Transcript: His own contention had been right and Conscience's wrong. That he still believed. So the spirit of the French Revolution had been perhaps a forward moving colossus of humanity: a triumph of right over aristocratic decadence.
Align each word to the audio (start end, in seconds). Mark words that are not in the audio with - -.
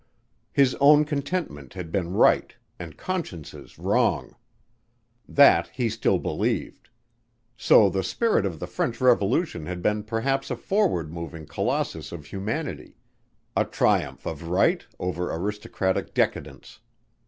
His 0.51 0.73
own 0.81 1.05
contention 1.05 1.69
had 1.75 1.91
been 1.91 2.13
right 2.15 2.55
and 2.79 2.97
Conscience's 2.97 3.77
wrong. 3.77 4.35
That 5.29 5.67
he 5.75 5.89
still 5.89 6.17
believed. 6.17 6.89
So 7.55 7.87
the 7.87 8.01
spirit 8.03 8.43
of 8.43 8.57
the 8.59 8.65
French 8.65 8.99
Revolution 8.99 9.67
had 9.67 9.83
been 9.83 10.01
perhaps 10.01 10.49
a 10.49 10.55
forward 10.55 11.13
moving 11.13 11.45
colossus 11.45 12.11
of 12.11 12.25
humanity: 12.25 12.97
a 13.55 13.63
triumph 13.63 14.25
of 14.25 14.47
right 14.49 14.83
over 14.97 15.31
aristocratic 15.31 16.15
decadence. 16.15 16.79